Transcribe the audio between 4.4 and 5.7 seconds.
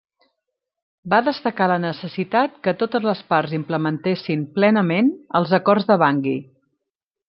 plenament els